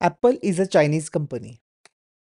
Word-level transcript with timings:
Apple 0.00 0.36
is 0.42 0.60
a 0.60 0.64
Chinese 0.64 1.08
company. 1.08 1.56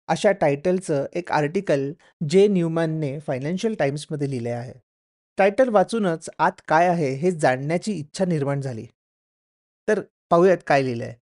अशा 0.08 0.30
टायटलचं 0.32 1.06
एक 1.12 1.32
आर्टिकल 1.32 1.92
जे 2.28 2.46
न्यूमॅनने 2.48 3.18
फायनान्शियल 3.20 3.74
टाइम्समध्ये 3.74 4.30
लिहिले 4.30 4.50
आहे. 4.50 4.72
टायटल 5.38 5.68
वाचूनच 5.68 6.30
आत 6.38 6.60
काय 6.68 6.88
आहे 6.88 7.12
हे 7.14 7.30
जाणण्याची 7.30 7.92
इच्छा 7.92 8.24
निर्माण 8.24 8.60
झाली. 8.60 8.86
तर 9.88 10.00
पाहूयात 10.30 10.58
काय 10.66 10.82
लिहिलं 10.82 11.04
आहे 11.04 11.26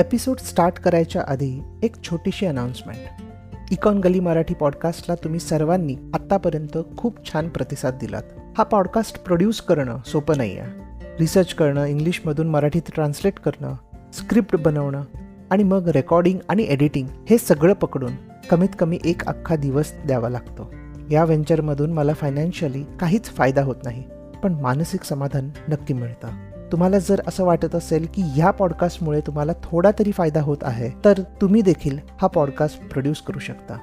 एपिसोड 0.00 0.38
स्टार्ट 0.38 0.78
करायच्या 0.78 1.24
आधी 1.28 1.52
एक 1.82 2.02
छोटीशी 2.04 2.46
अनाउन्समेंट. 2.46 3.72
इकॉन 3.72 4.00
गली 4.00 4.20
मराठी 4.20 4.54
पॉडकास्टला 4.54 5.14
तुम्ही 5.14 5.40
सर्वांनी 5.40 5.96
आत्तापर्यंत 6.14 6.78
खूप 6.98 7.26
छान 7.26 7.48
प्रतिसाद 7.48 7.98
दिलात. 7.98 8.22
हा 8.58 8.64
पॉडकास्ट 8.64 9.18
प्रोड्यूस 9.18 9.60
करणं 9.60 10.02
सोपं 10.02 10.36
नाही 10.36 10.58
आहे. 10.58 10.83
रिसर्च 11.20 11.54
करणं 11.54 11.84
इंग्लिशमधून 11.84 12.48
मराठीत 12.48 12.82
ट्रान्सलेट 12.94 13.34
करणं 13.34 13.74
स्क्रिप्ट 14.12 14.56
बनवणं 14.60 15.02
आणि 15.50 15.62
मग 15.62 15.88
रेकॉर्डिंग 15.88 16.38
आणि 16.48 16.66
एडिटिंग 16.68 17.08
हे 17.30 17.38
सगळं 17.38 17.72
पकडून 17.72 18.12
कमीत 18.50 18.68
कमी 18.78 18.98
एक 19.04 19.26
अख्खा 19.26 19.56
दिवस 19.56 19.92
द्यावा 20.06 20.28
लागतो. 20.28 20.74
या 21.10 21.24
व्हेंचरमधून 21.24 21.92
मला 21.92 22.12
फायनान्शियली 22.12 22.84
काहीच 23.00 23.24
फायदा 23.24 23.62
होत 23.62 23.76
नाही 23.84 24.02
पण 24.42 24.52
मानसिक 24.52 25.02
समाधान 25.02 25.50
नक्की 25.68 25.94
मिळतं. 25.94 26.28
तुम्हाला 26.72 26.98
जर 26.98 27.20
असं 27.26 27.44
वाटत 27.44 27.74
असेल 27.74 28.08
की 28.14 28.22
ह्या 28.22 28.50
पॉडकास्टमुळे 28.50 29.20
तुम्हाला 29.20 29.52
थोडा 29.62 29.90
तरी 29.98 30.12
फायदा 30.12 30.42
होत 30.42 30.58
आहे 30.62 30.90
तर 31.04 31.18
तुम्ही 31.40 31.62
देखील 31.62 31.98
हा 32.22 32.26
पॉडकास्ट 32.26 32.88
प्रोड्यूस 32.88 33.22
करू 33.22 33.38
शकता. 33.38 33.78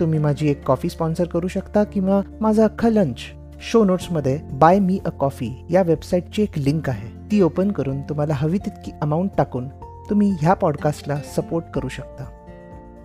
तुम्ही 0.00 0.18
माझी 0.18 0.50
एक 0.50 0.64
कॉफी 0.64 0.88
स्पॉन्सर 0.88 1.24
करू 1.24 1.48
शकता 1.48 1.84
किंवा 1.84 2.20
माझा 2.40 2.64
अख्खा 2.64 2.88
लंच 2.88 3.16
शो 3.60 3.82
नोट्समध्ये 3.84 4.36
बाय 4.58 4.78
मी 4.78 4.98
अ 5.06 5.10
कॉफी 5.10 5.48
या 5.70 5.82
वेबसाईटची 5.82 6.42
एक 6.42 6.58
लिंक 6.58 6.88
आहे. 6.88 7.08
ती 7.30 7.40
ओपन 7.42 7.70
करून 7.72 8.00
तुम्हाला 8.02 8.34
हवी 8.34 8.58
तितकी 8.58 8.92
अमाऊंट 9.02 9.30
टाकून 9.38 9.68
तुम्ही 10.10 10.30
ह्या 10.40 10.54
पॉडकास्टला 10.54 11.16
सपोर्ट 11.36 11.64
करू 11.74 11.88
शकता. 11.88 12.24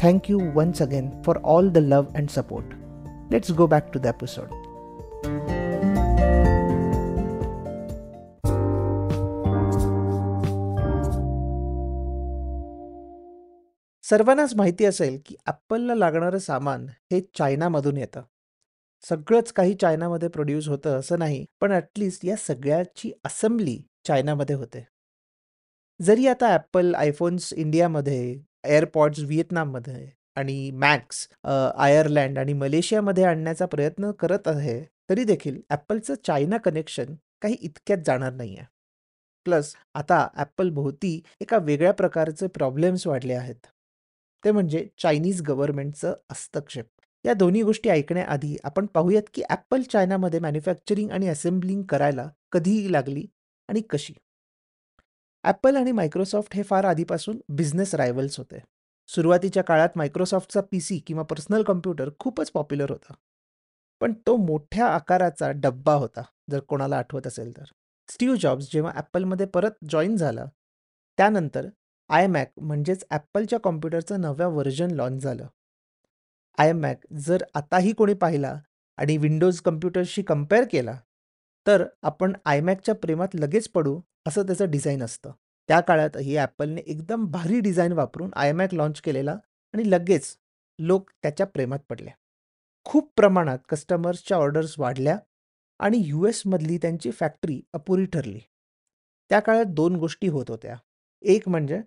Thank you 0.01 0.39
once 0.55 0.81
again 0.81 1.09
for 1.25 1.37
all 1.43 1.69
the 1.69 1.77
love 1.77 2.17
and 2.17 2.29
support 2.29 2.73
let's 3.31 3.51
go 3.51 3.67
back 3.67 3.89
to 3.93 3.99
the 3.99 4.05
episode 4.05 4.61
सर्वांनाच 14.03 14.55
माहिती 14.55 14.85
असेल 14.85 15.17
की 15.25 15.35
ॲपलला 15.47 15.95
लागणारं 15.95 16.37
सामान 16.37 16.85
हे 17.11 17.19
चायनामधून 17.37 17.97
येतं. 17.97 18.21
सगळंच 19.03 19.51
काही 19.53 19.73
चायनामध्ये 19.81 20.29
प्रोड्यूस 20.29 20.67
होतं 20.69 20.99
असं 20.99 21.19
नाही 21.19 21.45
पण 21.61 21.71
ॲटलिस्ट 21.71 22.25
या 22.25 22.35
सगळ्याची 22.37 23.11
असेंब्ली 23.25 23.77
चायनामध्ये 24.07 24.55
होते. 24.55 24.85
जरी 25.99 26.27
आता 26.27 26.47
ॲपल 26.53 26.93
आयफोन्स 26.95 27.51
इंडियामध्ये 27.53 28.35
एअरपॉड्स 28.65 29.19
व्हिएतनाममध्ये 29.19 30.09
आणि 30.37 30.69
मॅक्स 30.73 31.27
आयर्लँड 31.45 32.39
आणि 32.39 32.53
मलेशियामध्ये 32.53 33.23
आणण्याचा 33.25 33.65
प्रयत्न 33.65 34.11
करत 34.19 34.47
आहे 34.47 34.79
तरी 35.09 35.23
देखील 35.23 35.59
ॲपलचं 35.69 36.15
चायना 36.25 36.57
कनेक्शन 36.65 37.13
काही 37.41 37.55
इतक्यात 37.61 38.03
जाणार 38.05 38.33
नाही 38.33 38.55
आहे 38.57 38.65
प्लस 39.45 39.73
आता 39.95 40.27
ॲपल 40.35 40.69
भोवती 40.73 41.19
एका 41.41 41.57
वेगळ्या 41.57 41.91
प्रकारचे 41.93 42.47
प्रॉब्लेम्स 42.47 43.05
वाढले 43.07 43.33
आहेत. 43.33 43.55
ते 44.43 44.51
म्हणजे 44.51 44.87
चायनीज 44.99 45.41
गव्हर्नमेंटचं 45.47 46.13
हस्तक्षेप. 46.31 46.85
या 47.25 47.33
दोन्ही 47.33 47.61
गोष्टी 47.61 47.89
ऐकण्याआधी 47.89 48.55
आपण 48.63 48.85
पाहूयात 48.85 49.23
की 49.33 49.41
ॲपल 49.49 49.81
चायनामध्ये 49.81 50.39
मॅन्युफॅक्चरिंग 50.39 51.11
आणि 51.11 51.27
असेंब्लिंग 51.27 51.83
करायला 51.83 52.27
कधी 52.51 52.91
लागली 52.91 53.25
आणि 53.69 53.81
कशी? 53.89 54.13
ॲपल 55.43 55.75
आणि 55.75 55.91
मायक्रोसॉफ्ट 55.91 56.55
हे 56.55 56.63
फार 56.63 56.85
आधीपासून 56.85 57.39
बिझनेस 57.49 57.93
रायव्हल्स 57.95 58.37
होते. 58.37 58.59
सुरुवातीच्या 59.09 59.63
काळात 59.63 59.89
मायक्रोसॉफ्टचा 59.95 60.61
पी 60.61 60.79
सी 60.79 60.99
किंवा 61.07 61.23
पर्सनल 61.23 61.63
कम्प्युटर 61.63 62.09
खूपच 62.19 62.51
पॉप्युलर 62.51 62.91
होता. 62.91 63.13
पण 64.01 64.13
तो 64.27 64.35
मोठ्या 64.37 64.87
आकाराचा 64.87 65.51
डब्बा 65.51 65.93
होता 65.93 66.21
जर 66.51 66.59
कोणाला 66.59 66.97
आठवत 66.97 67.27
असेल 67.27 67.51
तर. 67.57 67.63
स्टीव्ह 68.09 68.35
जॉब्स 68.39 68.69
जेव्हा 68.73 68.91
ॲपलमध्ये 68.95 69.45
परत 69.45 69.71
जॉईन 69.89 70.15
झाला 70.15 70.45
त्यानंतर 71.17 71.67
आय 72.09 72.27
मॅक 72.27 72.51
म्हणजेच 72.59 73.05
ॲपलच्या 73.09 73.59
कॉम्प्युटरचं 73.59 74.21
नव्या 74.21 74.47
व्हर्जन 74.47 74.91
लॉन्च 74.91 75.23
झालं. 75.23 75.47
आय 76.57 76.69
एम 76.69 76.79
मॅक 76.81 77.05
जर 77.17 77.43
आताही 77.55 77.91
कोणी 77.93 78.13
पाहिला 78.13 78.55
आणि 78.97 79.17
विंडोज 79.17 79.59
कम्प्युटरशी 79.61 80.21
कंपेअर 80.21 80.63
केला 80.71 80.95
तर 81.65 81.83
आपण 82.03 82.33
आयमॅकच्या 82.45 82.95
प्रेमात 82.95 83.35
लगेच 83.35 83.67
पडू 83.69 83.99
असं 84.27 84.45
त्याचं 84.47 84.69
डिझाईन 84.71 85.03
असतं. 85.03 85.31
त्या 85.69 85.79
काळातही 85.79 86.35
ॲपलने 86.37 86.81
एकदम 86.81 87.25
भारी 87.31 87.59
डिझाईन 87.59 87.91
वापरून 87.91 88.29
आयमॅक 88.35 88.73
लॉन्च 88.73 89.01
केलेला 89.01 89.35
आणि 89.73 89.89
लगेच 89.89 90.35
लोक 90.79 91.09
त्याच्या 91.23 91.45
प्रेमात 91.47 91.79
पडले. 91.89 92.09
खूप 92.85 93.11
प्रमाणात 93.17 93.59
कस्टमर्सच्या 93.69 94.37
ऑर्डर्स 94.37 94.75
वाढल्या 94.79 95.17
आणि 95.79 96.01
यू 96.05 96.25
एसमधली 96.27 96.77
त्यांची 96.77 97.11
फॅक्टरी 97.11 97.61
अपुरी 97.73 98.05
ठरली. 98.05 98.39
त्या 99.31 99.39
काळात 99.39 99.73
दोन 99.75 99.95
गोष्टी 99.95 100.27
होत 100.27 100.49
होत्या. 100.49 100.75
एक 101.23 101.49
म्हणजे 101.49 101.81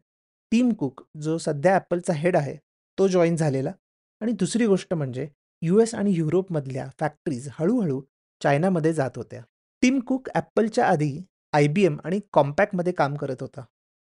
टीम 0.53 0.72
कुक 0.72 1.03
जो 1.21 1.38
सध्या 1.38 1.75
ॲपलचा 1.75 2.12
हेड 2.12 2.37
आहे 2.37 2.56
तो 2.99 3.09
जॉईन 3.09 3.37
झालेला. 3.37 3.72
आणि 4.21 4.32
दुसरी 4.32 4.66
गोष्ट 4.66 4.94
म्हणजे 4.94 5.28
यू 5.62 5.78
एस 5.81 5.94
आणि 5.94 6.12
युरोपमधल्या 6.12 6.88
फॅक्टरीज 7.00 7.49
हळूहळू 7.53 8.00
चायनामध्ये 8.41 8.93
जात 8.93 9.16
होत्या. 9.16 9.41
टीम 9.82 9.99
कुक 10.00 10.28
ॲपलच्या 10.34 10.87
आधी 10.87 11.19
आय 11.53 11.66
बी 11.66 11.84
एम 11.84 11.97
आणि 12.04 12.21
कॉम्पॅक्टमध्ये 12.32 12.93
काम 12.93 13.15
करत 13.15 13.43
होता. 13.43 13.65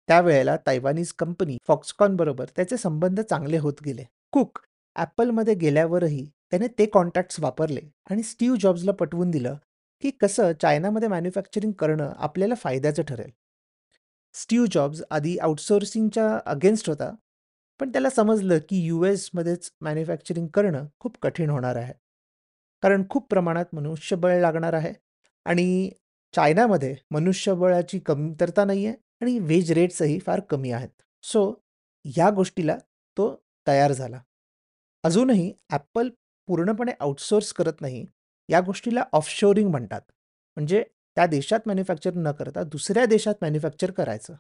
त्यावेळेला 0.08 0.56
तायवानीज 0.66 1.12
कंपनी 1.12 1.56
फॉक्सकॉन 1.66 2.16
बरोबर 2.16 2.46
त्याचे 2.56 2.76
संबंध 2.76 3.20
चांगले 3.20 3.58
होत 3.58 3.82
गेले. 3.84 4.04
कुक 4.32 4.58
ॲपलमध्ये 4.96 5.54
गेल्यावरही 5.54 6.24
त्याने 6.50 6.66
ते 6.78 6.86
कॉन्टॅक्ट्स 6.86 7.40
वापरले 7.40 7.80
आणि 8.10 8.22
स्टीव्ह 8.22 8.56
जॉब्सला 8.60 8.92
पटवून 8.92 9.30
दिलं 9.30 9.54
की 10.02 10.10
कसं 10.20 10.52
चायनामध्ये 10.62 11.08
मॅन्युफॅक्चरिंग 11.08 11.72
करणं 11.72 12.12
आपल्याला 12.16 12.54
फायद्याचं 12.54 13.02
ठरेल. 13.02 13.30
स्टीव्ह 14.34 14.66
जॉब्स 14.72 15.02
आधी 15.10 15.36
आउटसोर्सिंगच्या 15.38 16.38
अगेन्स्ट 16.46 16.88
होता. 16.88 17.10
पण 17.82 17.92
त्याला 17.92 18.10
समजलं 18.10 18.58
की 18.58 18.76
यू 18.86 19.04
एसमध्येच 19.04 19.70
मॅन्युफॅक्चरिंग 19.80 20.46
करणं 20.46 20.86
खूप 20.98 21.16
कठीण 21.22 21.50
होणार 21.50 21.76
आहे. 21.76 21.92
कारण 22.82 23.02
खूप 23.10 23.26
प्रमाणात 23.30 23.64
मनुष्यबळ 23.72 24.40
लागणार 24.40 24.72
आहे 24.72 24.92
आणि 25.44 25.90
चायनामध्ये 26.34 26.94
मनुष्यबळाची 27.10 27.98
कमतरता 27.98 28.64
नाही 28.64 28.86
आहे 28.86 28.96
आणि 29.20 29.38
वेज 29.38 29.72
रेट्सही 29.72 30.18
फार 30.18 30.40
कमी 30.40 30.70
आहेत. 30.70 30.88
सो 31.22 31.54
ह्या 32.04 32.30
गोष्टीला 32.30 32.76
तो 33.16 33.44
तयार 33.66 33.92
झाला. 33.92 34.20
अजूनही 35.04 35.52
ॲपल 35.70 36.08
पूर्णपणे 36.46 36.92
आउटसोर्स 37.00 37.52
करत 37.52 37.80
नाही 37.80 38.06
या 38.48 38.60
गोष्टीला 38.60 39.04
ऑफशोरिंग 39.12 39.70
म्हणतात. 39.70 40.00
म्हणजे 40.56 40.84
त्या 41.16 41.26
देशात 41.26 41.60
मॅन्युफॅक्चर 41.66 42.14
न 42.14 42.32
करता 42.32 42.62
दुसऱ्या 42.62 43.06
देशात 43.06 43.34
मॅन्युफॅक्चर 43.42 43.90
करायचं. 43.90 44.34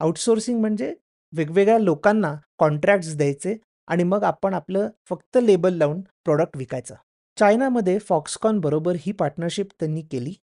आउटसोर्सिंग 0.00 0.60
म्हणजे 0.60 0.94
वेगवेगळ्या 1.32 1.78
लोकांना 1.78 2.34
कॉन्ट्रॅक्ट्स 2.58 3.16
द्यायचे 3.16 3.56
आणि 3.88 4.04
मग 4.04 4.24
आपण 4.24 4.54
आपलं 4.54 4.88
फक्त 5.08 5.38
लेबल 5.42 5.74
लावून 5.74 6.00
प्रॉडक्ट 6.24 6.56
विकायचं. 6.56 6.94
चायनामध्ये 7.38 7.98
फॉक्सकॉन 7.98 8.58
बरोबर 8.60 8.96
ही 9.00 9.12
पार्टनरशिप 9.12 9.68
त्यांनी 9.80 10.02
केली 10.02 10.34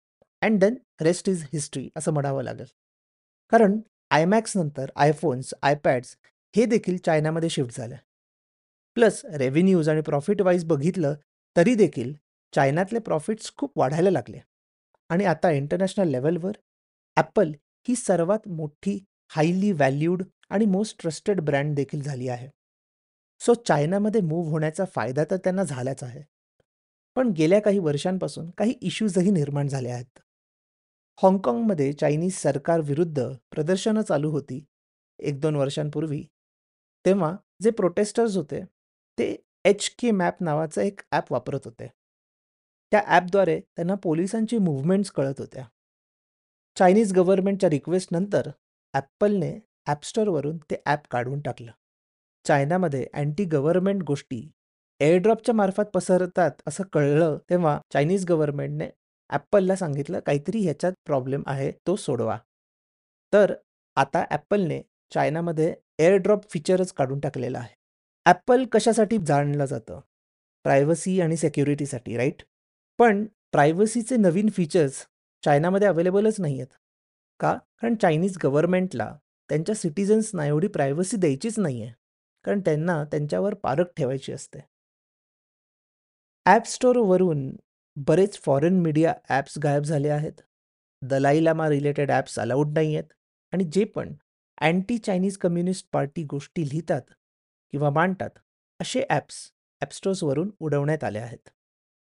and 0.42 0.58
then 0.60 0.74
rest 1.00 1.28
is 1.28 1.44
history 1.52 1.88
असं 1.96 2.12
म्हणावं 2.12 2.42
लागेल. 2.42 2.66
कारण 3.52 3.78
आयमॅक्स 4.10 4.56
नंतर 4.56 4.90
आयफोन्स 4.96 5.54
आयपॅड्स 5.62 6.16
हे 6.54 6.64
देखील 6.64 6.96
चायनामध्ये 6.96 7.48
शिफ्ट 7.50 7.76
झालं. 7.76 7.96
प्लस 8.96 9.24
रेव्हेन्यूज 9.34 9.88
आणि 9.88 10.00
प्रॉफिट 10.00 10.42
वाईज 10.42 10.64
बघितलं 10.64 11.14
तरी 11.56 11.74
देखील 11.74 12.12
चायनातले 12.52 12.98
प्रॉफिट्स 12.98 13.52
खूप 13.56 13.78
वाढायला 13.78 14.10
लागले. 14.10 14.38
आणि 15.10 15.24
आता 15.24 15.50
इंटरनॅशनल 15.50 16.08
लेवलवर 16.08 16.52
ॲपल 17.16 17.52
ही 17.88 17.94
सर्वात 17.96 18.48
मोठी 18.48 18.98
हायली 19.30 19.72
व्हॅल्यूड 19.72 20.22
आणि 20.50 20.66
मोस्ट 20.66 21.00
ट्रस्टेड 21.00 21.40
ब्रँड 21.40 21.74
देखील 21.74 22.02
झाली 22.02 22.28
आहे. 22.28 22.48
सो 23.40 23.54
चायनामध्ये 23.54 24.20
मूव्ह 24.20 24.50
होण्याचा 24.50 24.84
फायदा 24.84 25.24
तर 25.30 25.36
त्यांना 25.36 25.62
झालाच 25.62 26.02
आहे. 26.02 26.22
पण 27.16 27.30
गेल्या 27.30 27.60
काही 27.60 27.78
वर्षांपासून 27.78 28.50
काही 28.50 28.74
इश्यूजही 28.80 29.30
निर्माण 29.30 29.68
झाले 29.68 29.90
आहेत. 29.90 30.18
हाँगकाँगमध्ये 31.18 31.92
चायनीज 31.92 32.34
सरकार 32.34 32.80
विरुद्ध 32.80 33.28
प्रदर्शनं 33.50 34.02
चालू 34.02 34.30
होती 34.30 34.64
एक 35.18 35.40
दोन 35.40 35.56
वर्षांपूर्वी. 35.56 36.22
तेव्हा 37.04 37.36
जे 37.62 37.70
प्रोटेस्टर्स 37.70 38.36
होते 38.36 38.64
ते 39.18 39.36
एच 39.64 39.88
के 39.98 40.10
मॅप 40.10 40.42
नावाचं 40.42 40.80
एक 40.80 41.00
ॲप 41.12 41.32
वापरत 41.32 41.60
होते. 41.64 41.86
त्या 42.92 43.02
ॲपद्वारे 43.06 43.60
त्यांना 43.60 43.94
पोलिसांची 43.94 44.58
मुव्हमेंट्स 44.58 45.10
कळत 45.10 45.40
होत्या. 45.40 45.64
चायनीज 46.76 47.12
गव्हर्नमेंटच्या 47.12 47.70
रिक्वेस्टनंतर 47.70 48.50
ॲप्पलने 48.94 49.58
ॲपस्टोरवरून 49.86 50.58
ते 50.70 50.76
ॲप 50.86 51.06
काढून 51.10 51.40
टाकलं 51.40 51.72
चायनामध्ये 52.44 53.06
अँटी 53.14 53.44
गव्हर्नमेंट 53.44 54.02
गोष्टी 54.02 54.48
एअरड्रॉपच्या 55.00 55.54
मार्फत 55.54 55.84
पसरतात 55.94 56.50
असं 56.66 56.84
कळलं 56.92 57.38
तेव्हा 57.50 57.78
चायनीज 57.92 58.24
गव्हर्नमेंटने 58.26 58.88
ॲप्पलला 59.30 59.76
सांगितलं 59.76 60.20
काहीतरी 60.20 60.60
ह्याच्यात 60.60 60.92
प्रॉब्लेम 61.06 61.42
आहे 61.46 61.70
तो 61.86 61.96
सोडवा. 61.96 62.38
तर 63.32 63.54
आता 63.96 64.24
ॲप्पलने 64.30 64.80
चायनामध्ये 65.12 65.74
एअरड्रॉप 65.98 66.44
फीचरच 66.50 66.92
काढून 66.92 67.20
टाकलेलं 67.20 67.58
आहे. 67.58 67.74
ॲप्पल 68.26 68.64
कशासाठी 68.72 69.18
जाणलं 69.26 69.64
जातं? 69.64 70.00
प्रायव्हसी 70.64 71.20
आणि 71.20 71.36
सेक्युरिटीसाठी 71.36 72.16
राईट? 72.16 72.42
पण 72.98 73.24
प्रायव्हसीचे 73.52 74.16
नवीन 74.16 74.48
फीचर्स 74.48 75.04
चायनामध्ये 75.42 75.88
अवेलेबलच 75.88 76.40
नाही 76.40 76.60
आहेत. 76.60 76.72
का? 77.40 77.54
कारण 77.82 77.94
चायनीज 77.94 78.38
गव्हर्नमेंटला 78.44 79.12
त्यांच्या 79.50 79.74
सिटिझन्सना 79.74 80.46
एवढी 80.46 80.68
प्रायव्हसी 80.68 81.16
द्यायचीच 81.16 81.58
नाही 81.58 81.82
आहे. 81.82 81.92
कारण 82.44 82.60
त्यांना 82.60 83.02
त्यांच्यावर 83.04 83.54
पारख 83.54 83.86
ठेवायची 83.96 84.32
असते. 84.32 84.58
ॲप 86.46 86.66
स्टोअरवरून 86.66 87.50
बरेच 87.96 88.38
फॉरेन 88.44 88.80
मीडिया 88.82 89.14
ॲप्स 89.28 89.58
गायब 89.64 89.82
झाले 89.82 90.08
आहेत. 90.08 90.32
Dalai 91.02 91.44
Lama 91.44 91.68
related 91.68 92.10
apps 92.10 92.38
allowed 92.38 92.72
नाही 92.74 92.94
आहेत 92.96 93.12
आणि 93.52 93.64
जे 93.72 93.84
पण 93.84 94.14
अँटी 94.60 94.96
चायनीज 94.98 95.36
कम्युनिस्ट 95.38 95.86
पार्टी 95.92 96.22
गोष्टी 96.24 96.68
लिहितात 96.68 97.02
किंवा 97.72 97.90
मांडतात, 97.90 98.30
असे 98.80 99.04
ॲप्स 99.10 99.36
ॲपस्टोर्सवरून 99.82 100.50
उडवण्यात 100.60 101.04
आले 101.04 101.18
आहेत. 101.18 101.48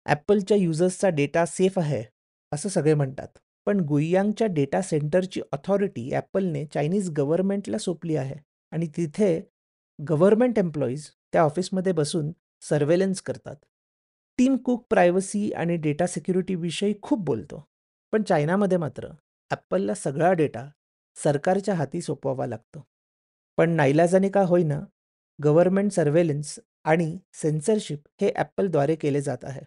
ॲपलच्या 0.07 0.57
युजर्सचा 0.57 1.09
डेटा 1.11 1.45
सेफ 1.47 1.79
आहे, 1.79 2.03
असं 2.53 2.69
सगळे 2.69 2.95
म्हणतात. 2.95 3.29
पण 3.67 3.81
गुईयांगच्या 3.81 4.47
डेटा 4.47 4.81
सेंटरची 4.83 5.41
ऑथॉरिटी 5.53 6.11
ॲपलने 6.15 6.65
चायनीज 6.67 7.11
गव्हर्नमेंटला 7.11 7.79
सोपली 7.79 8.17
आहे 8.17 8.35
आणि 8.73 8.87
तिथे 8.97 9.41
गव्हर्नमेंट 9.99 10.59
एम्प्लॉईज 10.59 11.09
त्या 11.33 11.43
ऑफिसमध्ये 11.43 11.93
बसून 11.93 12.33
सर्वेलन्स 12.63 13.23
करतात. 13.23 13.57
टीम 14.39 14.57
कुक 14.57 14.85
प्रायव्हसी 14.91 15.51
आणि 15.53 15.77
डेटा 15.77 16.07
सिक्युरिटीविषयी 16.07 16.95
खूप 17.03 17.25
बोलतो. 17.25 17.65
पण 18.13 18.23
चायनामध्ये 18.23 18.79
मात्र 18.79 19.09
ॲपलला 19.51 19.95
सगळा 19.95 20.33
डेटा 20.33 20.69
सरकारच्या 21.17 21.75
हाती 21.75 22.01
सोपवावा 22.01 22.47
लागतो. 22.47 22.85
पण 23.59 23.71
नाईलाजाने 23.71 24.29
का 24.29 24.43
होईना, 24.43 24.81
गव्हर्नमेंट 25.39 25.93
सर्वेलन्स 25.93 26.59
आणि 26.85 27.19
सेन्सरशिप 27.33 28.03
हे 28.21 28.33
ॲपलद्वारे 28.37 28.95
केले 28.97 29.21
जात 29.21 29.45
आहे. 29.45 29.61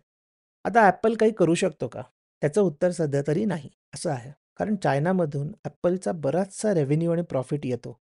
आता 0.66 0.86
ॲपल 0.86 1.16
काही 1.16 1.31
करू 1.31 1.56
शकतो 1.56 1.88
का? 1.88 2.01
त्याचं 2.41 2.62
उत्तर 2.62 2.91
सध्या 2.91 3.21
तरी 3.27 3.45
नाही, 3.45 3.69
असं 3.95 4.09
आहे. 4.12 4.31
कारण 4.57 4.75
चायनामधून 4.75 5.51
ॲपलचा 5.65 6.12
बराचसा 6.12 6.74
रेव्हेन्यू 6.74 7.12
आणि 7.12 7.21
प्रॉफिट 7.21 7.65
येतो. 7.65 8.00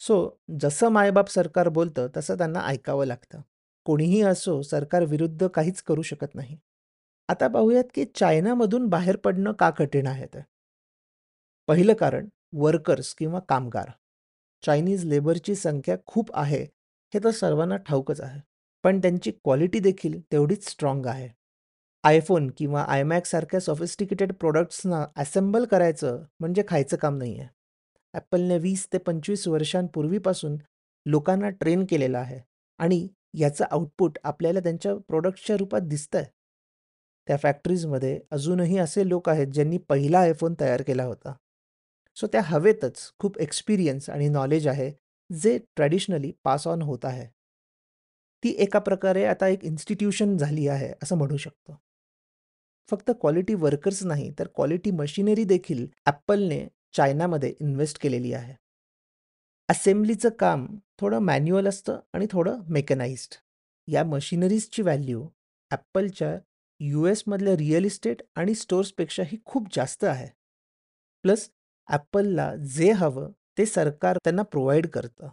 सो 0.00 0.38
जसं 0.60 0.88
मायबाप 0.88 1.28
सरकार 1.28 1.68
बोलतं 1.68 2.08
तसं 2.16 2.38
त्यांना 2.38 2.60
ऐकावं 2.60 3.06
लागतं. 3.06 3.40
कोणीही 3.84 4.22
असो 4.22 4.62
सरकार 4.62 5.02
विरुद्ध 5.02 5.46
काहीच 5.48 5.82
करू 5.82 6.02
शकत 6.02 6.34
नाही. 6.34 6.58
आता 7.28 7.48
पाहूयात 7.48 7.84
की 7.94 8.04
चायनामधून 8.04 8.86
बाहेर 8.86 9.16
पडणं 9.16 9.52
का 9.52 9.70
कठीण 9.70 10.06
आहे 10.06 10.26
ते. 10.26 10.40
पहिलं 11.68 11.94
कारण 11.94 12.28
वर्कर्स 12.52 13.14
किंवा 13.14 13.40
कामगार. 13.40 13.90
चायनीज 14.62 15.04
लेबरची 15.04 15.54
संख्या 15.54 15.96
खूप 16.06 16.30
आहे 16.34 16.62
हे 17.14 17.18
तर 17.24 17.30
सर्वांना 17.30 17.76
ठाऊकच 17.76 18.20
आहे. 18.20 18.40
पण 18.84 18.98
त्यांची 18.98 19.30
क्वालिटी 19.30 19.78
देखील 19.78 20.20
तेवढीच 20.32 20.68
स्ट्राँग 20.68 21.06
आहे. 21.06 21.28
आयफोन 22.04 22.50
किंवा 22.56 22.82
आयमॅक 22.82 23.26
सारख्या 23.26 23.60
सॉफिस्टिकेटेड 23.60 24.32
प्रॉडक्ट्सना 24.32 25.04
असेंबल 25.16 25.64
करायचं 25.64 26.22
म्हणजे 26.40 26.62
खायचं 26.68 26.96
काम 26.96 27.16
नाही 27.16 27.38
आहे. 27.40 27.48
ॲपलने 28.14 28.58
वीस 28.58 28.86
ते 28.92 28.98
25 28.98 29.48
वर्षांपूर्वीपासून 29.48 30.56
लोकांना 31.06 31.48
ट्रेन 31.48 31.84
केलेलं 31.84 32.18
आहे 32.18 32.40
आणि 32.78 33.08
याचं 33.34 33.64
आउटपुट 33.70 34.18
आपल्याला 34.24 34.60
त्यांच्या 34.60 34.94
प्रोडक्टच्या 34.94 35.56
रूपात 35.56 35.80
दिसतं 35.80 36.18
आहे 36.18 36.26
त्या 37.28 37.36
फॅक्टरीजमध्ये 37.36 38.20
अजूनही 38.30 38.78
असे 38.78 39.08
लोक 39.08 39.28
आहेत 39.28 39.46
ज्यांनी 39.46 39.78
पहिला 39.78 40.18
आयफोन 40.18 40.54
तयार 40.60 40.82
केला 40.82 41.04
होता. 41.04 41.34
सो 42.16 42.26
त्या 42.26 42.40
हवेतच 42.44 43.12
खूप 43.18 43.38
एक्सपिरियन्स 43.38 44.10
आणि 44.10 44.28
नॉलेज 44.28 44.66
आहे, 44.68 44.90
जे 45.30 45.58
ट्रॅडिशनली 45.76 46.32
पास 46.44 46.66
ऑन 46.66 46.82
होत 46.82 47.04
आहे. 47.04 47.26
ती 48.44 48.54
एका 48.58 48.78
प्रकारे 48.78 49.24
आता 49.24 49.48
एक 49.48 49.64
इन्स्टिट्यूशन 49.64 50.36
झाली 50.36 50.68
आहे, 50.68 50.92
असं 51.02 51.16
म्हणू 51.16 51.36
शकतो. 51.36 51.80
फक्त 52.90 53.10
क्वालिटी 53.10 53.54
वर्कर्स 53.54 54.02
नाही, 54.04 54.30
तर 54.38 54.48
क्वालिटी 54.54 54.90
मशिनरी 54.90 55.44
देखील 55.44 55.86
ॲपलने 56.06 56.68
चायनामध्ये 56.92 57.54
इन्व्हेस्ट 57.60 58.00
केलेली 58.00 58.32
आहे. 58.32 58.54
असेंब्लीचं 59.68 60.28
काम 60.28 60.66
थोडं 61.00 61.18
मॅन्युअल 61.18 61.66
असतं 61.68 62.00
आणि 62.12 62.26
थोडं 62.30 62.60
मेकॅनाइज्ड. 62.68 63.34
या 63.88 64.04
मशिनरीजची 64.04 64.82
व्हॅल्यू 64.82 65.28
ॲपलच्या 65.70 66.38
यूएसमधल्या 66.80 67.56
रिअल 67.56 67.84
इस्टेट 67.84 68.22
आणि 68.34 68.54
स्टोर्सपेक्षाही 68.54 69.38
खूप 69.44 69.68
जास्त 69.76 70.04
आहे. 70.04 70.26
प्लस 71.22 71.50
ॲपलला 71.88 72.56
जे 72.56 72.92
हवं 72.92 73.32
ते 73.58 73.66
सरकार 73.66 74.16
त्यांना 74.16 74.42
प्रोव्हाइड 74.42 74.86
करतं. 74.86 75.28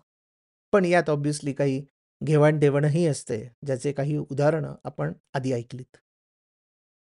पण 0.73 0.85
यात 0.85 1.09
ऑब्व्हियसली 1.09 1.53
काही 1.53 1.85
घेवाण-देवाणही 2.23 3.07
असते, 3.07 3.51
ज्याचे 3.65 3.91
काही 3.91 4.17
उदाहरणं 4.17 4.75
आपण 4.83 5.13
आधी 5.33 5.53
ऐकलीत. 5.53 5.97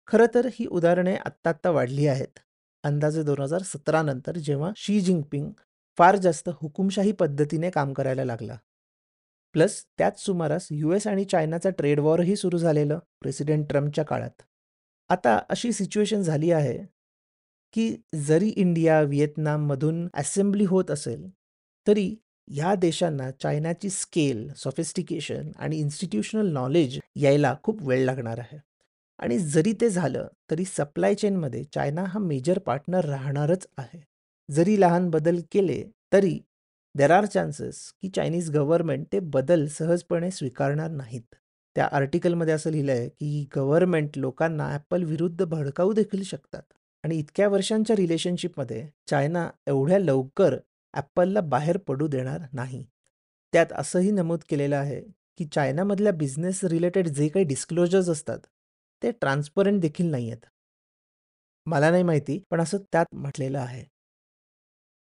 खरं 0.07 0.25
तर 0.35 0.45
ही 0.45 0.65
उदाहरणे 0.65 1.15
आत्ता-आत्ता 1.15 1.69
वाढली 1.69 2.07
आहेत. 2.07 2.39
अंदाजे 2.83 3.23
2017 3.23 4.01
नंतर 4.01 4.37
जेव्हा 4.37 4.71
शी 4.75 5.01
जिनपिंग 5.01 5.51
फार 5.97 6.15
जास्त 6.15 6.49
हुकुमशाही 6.53 7.11
पद्धतीने 7.11 7.69
काम 7.69 7.93
करायला 7.93 8.25
लागला. 8.25 8.57
प्लस 9.53 9.85
त्याच 9.97 10.19
सुमारास 10.19 10.67
यू 10.71 10.91
एस 10.91 11.07
आणि 11.07 11.25
चायनाचा 11.25 11.69
ट्रेड 11.69 11.99
वॉरही 11.99 12.35
सुरू 12.35 12.57
झालेलं 12.57 12.99
प्रेसिडेंट 13.21 13.69
ट्रम्पच्या 13.69 14.05
काळात. 14.05 14.41
आता 15.09 15.39
अशी 15.49 15.71
सिच्युएशन 15.71 16.21
झाली 16.21 16.51
आहे, 16.51 16.79
की 17.73 17.97
जरी 18.15 18.49
इंडिया, 18.49 19.01
व्हिएतनाममधून 19.01 20.07
असेंब्ली 20.13 20.65
होत 20.65 20.91
असेल, 20.91 21.29
तरी 21.87 22.15
ह्या 22.49 22.75
देशांना 22.75 23.31
चायनाची 23.31 23.89
स्केल, 23.89 24.53
सॉफिस्टिकेशन 24.53 25.51
आणि 25.55 25.77
इन्स्टिट्यूशनल 25.77 26.53
नॉलेज 26.53 26.99
यायला 27.15 27.55
खूप 27.63 27.87
वेळ 27.87 28.05
लागणार 28.05 28.39
आहे. 28.39 28.72
आणि 29.23 29.37
जरी 29.39 29.73
ते 29.73 29.89
झालं, 29.89 30.27
तरी 30.51 30.63
सप्लाय 30.65 31.13
चेनमध्ये 31.15 31.63
चायना 31.63 32.03
हा 32.03 32.19
मेजर 32.19 32.59
पार्टनर 32.59 33.05
राहणारच 33.05 33.67
आहे. 33.77 33.99
जरी 34.49 34.79
लहान 34.81 35.09
बदल 35.09 35.39
केले, 35.51 35.83
तरी 36.13 36.39
देर 36.95 37.11
आर 37.11 37.25
चान्सेस 37.25 37.77
की 38.01 38.09
चायनीज 38.09 38.49
गव्हर्नमेंट 38.51 39.05
ते 39.11 39.19
बदल 39.19 39.65
सहजपणे 39.67 40.31
स्वीकारणार 40.31 40.89
नाहीत. 40.89 41.23
त्या 41.75 41.85
आर्टिकलमध्ये 41.91 42.53
असं 42.53 42.71
लिहिलंय, 42.71 43.07
की 43.09 43.47
गव्हर्नमेंट 43.55 44.17
लोकांना 44.17 44.67
ॲपल 44.69 45.03
विरुद्ध 45.03 45.45
भडकावू 45.45 45.93
देखील 45.93 46.23
शकतात. 46.23 46.61
आणि 47.03 47.17
इतक्या 47.19 47.47
वर्षांच्या 47.47 47.95
रिलेशनशिपमध्ये 47.95 48.87
चायना 49.09 49.49
एवढ्या 49.67 49.99
लवकर 49.99 50.57
ॲपलला 50.93 51.41
बाहेर 51.41 51.77
पडू 51.77 52.07
देणार 52.07 52.41
नाही. 52.53 52.85
त्यात 53.53 53.73
असंही 53.73 54.11
नमूद 54.11 54.39
केलेलं 54.49 54.75
आहे, 54.75 55.01
की 55.37 55.45
चायनामधल्या 55.45 56.11
बिझनेस 56.11 56.63
रिलेटेड 56.63 57.07
जे 57.07 57.27
काही 57.27 57.45
डिस्क्लोजर्स 57.45 58.09
असतात, 58.09 58.39
ते 59.03 59.11
ट्रान्सपरंट 59.11 59.81
देखील 59.81 60.05
नाही 60.05 60.31
आहेत. 60.31 60.45
मला 61.65 61.91
नाही 61.91 62.03
माहिती, 62.03 62.43
पण 62.51 62.61
असं 62.61 62.77
त्यात 62.77 63.05
म्हटलेलं 63.11 63.59
आहे. 63.59 63.83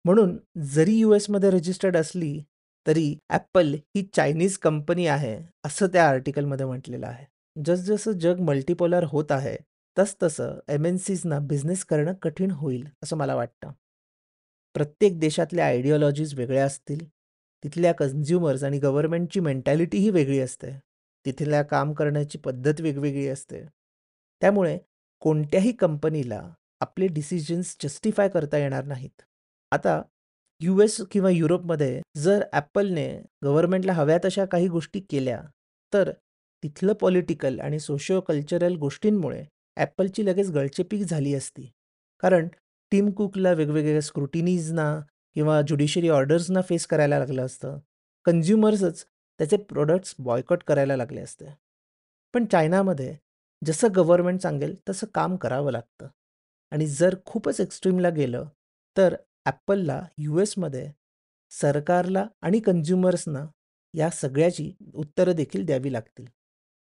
म्हणून 0.06 0.38
जरी 0.62 0.96
यूएसमध्ये 0.96 1.50
रजिस्टर्ड 1.50 1.98
असली, 1.98 2.44
तरी 2.88 3.18
ॲपल 3.30 3.74
ही 3.74 4.10
चायनीज 4.14 4.58
कंपनी 4.58 5.08
आहे, 5.08 5.40
असं 5.66 5.88
त्या 5.88 6.10
आर्टिकलमध्ये 6.10 6.66
म्हटलेलं 6.66 7.08
आहे. 7.08 7.26
जसजसं 7.66 8.12
जग 8.12 8.40
मल्टिपोलर 8.40 9.04
होत 9.04 9.32
आहे, 9.32 9.58
तसतसं 10.00 10.60
एम-एन-सीजना 10.70 11.40
बिझनेस 11.40 11.86
करणं 11.86 12.14
कठीण 12.14 12.52
होईल, 12.52 12.88
असं 13.04 13.18
मला 13.18 13.36
वाटतं. 13.36 13.72
प्रत्येक 14.74 15.20
देशातल्या 15.20 15.66
आयडिओलॉजीज 15.66 16.36
वेगळ्या 16.36 16.66
असतील. 16.66 17.10
तिथल्या 17.64 17.94
कन्झ्युमर्स 17.94 18.64
आणि 18.64 18.80
गव्हर्नमेंटची 18.80 19.40
मेंटॅलिटीही 19.40 20.10
वेगळी 20.10 20.40
असते. 20.40 20.80
तिथल्या 21.26 21.64
काम 21.64 21.94
करण्याची 21.94 22.38
पद्धत 22.38 22.82
वेगवेगळी 22.82 23.28
असते. 23.28 23.79
त्यामुळे 24.42 24.78
कोणत्याही 25.22 25.72
कंपनीला 25.72 26.42
आपले 26.82 27.08
डिसिजन्स 27.08 27.76
जस्टिफाय 27.84 28.30
करता 28.30 28.58
येणार 28.58 28.84
नाहीत. 28.84 29.22
आता 29.72 30.02
यूएस 30.62 31.00
किंवा 31.12 31.30
युरोपमध्ये 31.30 32.02
जर 32.18 32.44
ॲपलने 32.54 33.08
गव्हर्नमेंटला 33.44 33.94
हव्या 33.94 34.18
तशा 34.26 34.46
काही 34.46 34.68
गोष्टी 34.68 35.00
केल्या, 35.00 35.42
तर 35.94 36.12
तिथलं 36.64 36.94
पॉलिटिकल 36.94 37.60
आणि 37.60 37.80
सोशिओ 37.80 38.20
कल्चरल 38.22 38.76
गोष्टींमुळे 38.76 39.44
ॲपलची 39.78 40.26
लगेच 40.26 40.50
गळचेपीक 40.52 41.04
झाली 41.04 41.34
असती. 41.34 41.70
कारण 42.20 42.48
टिम 42.92 43.10
कुकला 43.12 43.52
वेगवेगळ्या 43.52 44.02
स्क्रुटिनीजना 44.02 45.00
किंवा 45.36 45.62
ज्युडिशरी 45.62 46.10
ऑर्डर्सना 46.10 46.62
फेस 46.62 46.86
करायला 46.88 47.20
लागलं 47.20 47.46
असतं. 47.46 47.78
कन्झ्युमर्सच 48.26 49.06
त्याचे 49.40 49.58
प्रोडक्ट्स 49.58 50.16
बॉयकॉट 50.20 50.64
करायला 50.64 50.96
लागले 50.98 51.22
असते. 51.22 51.46
पण 52.34 52.46
चायनामध्ये 52.46 53.16
जसं 53.62 53.88
गव्हर्नमेंट 53.96 54.42
सांगेल 54.42 54.76
तसं 54.90 55.08
काम 55.14 55.36
करावं 55.36 55.72
लागतं. 55.72 56.08
आणि 56.72 56.86
जर 56.88 57.16
खूपच 57.26 57.60
एक्स्ट्रीमला 57.62 58.10
गेलं, 58.10 58.46
तर 58.98 59.16
ॲपलला 59.46 60.02
यूएसमध्ये 60.18 60.92
सरकारला 61.52 62.26
आणि 62.42 62.60
कन्झ्युमर्सना 62.60 63.46
या 63.94 64.10
सगळ्याची 64.10 64.72
उत्तरं 64.94 65.36
देखील 65.36 65.66
द्यावी 65.66 65.94
लागतील. 65.94 66.26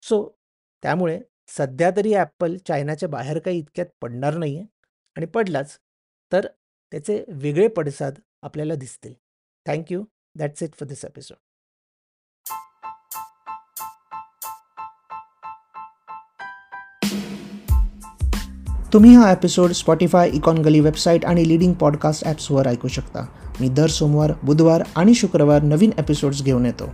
सो 0.03 0.29
त्यामुळे 0.83 1.21
सध्या 1.49 1.91
तरी 1.91 2.15
ॲपल 2.15 2.57
चायनाच्या 2.67 3.09
बाहेर 3.09 3.39
काही 3.39 3.59
इतक्यात 3.59 3.87
पडणार 4.03 4.37
नाही 4.37 4.57
आहे 4.59 4.67
आणि 5.17 5.27
पडलाच 5.27 5.79
तर 6.33 6.47
त्याचे 6.93 7.25
वेगळे 7.29 7.69
पडसाद 7.69 8.19
आपल्याला 8.43 8.75
दिसतील 8.75 9.15
thank you 9.67 10.05
that's 10.37 10.63
it 10.63 10.75
for 10.75 10.89
this 10.89 11.05
episode 11.05 11.37
तुम्ही 18.93 19.15
हा 19.15 19.33
episode 19.33 19.73
Spotify 19.73 20.31
Econ 20.35 20.59
Gully 20.59 20.81
website 20.81 21.25
आणि 21.25 21.49
लिडिंग 21.49 21.73
पॉडकास्ट 21.73 22.25
ॲप्सवर 22.27 22.67
ऐकू 22.67 22.89
शकता. 22.89 23.27
मी 23.61 23.69
दर 23.69 23.87
सोमवार 23.87 24.33
बुधवार 24.43 24.83
आणि 24.97 25.15
शुक्रवार 25.15 25.63
नवीन 25.63 25.91
एपिसोड्स 25.99 26.43
घेऊन 26.43 26.67
येतो. 26.67 26.85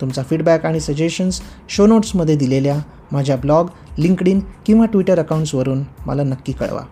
तुमचा 0.00 0.22
फीडबॅक 0.22 0.66
आणि 0.66 0.80
सजेशन्स 0.80 1.40
शो 1.68 1.86
नोट्समध्ये 1.86 2.36
दिलेल्या 2.36 2.78
माझ्या 3.12 3.36
ब्लॉग 3.36 3.66
लिंकडिन 3.98 4.40
किंवा 4.66 4.86
ट्विटर 4.86 5.18
अकाउंट्सवरून 5.18 5.82
मला 6.06 6.22
नक्की 6.22 6.52
कळवा. 6.52 6.82